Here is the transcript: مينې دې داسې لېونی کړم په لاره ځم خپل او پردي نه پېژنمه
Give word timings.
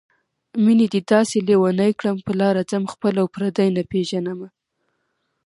مينې 0.63 0.85
دې 0.93 1.01
داسې 1.11 1.37
لېونی 1.47 1.91
کړم 1.99 2.17
په 2.25 2.31
لاره 2.39 2.61
ځم 2.71 2.83
خپل 2.93 3.13
او 3.21 3.27
پردي 3.33 3.67
نه 3.75 3.83
پېژنمه 3.91 4.47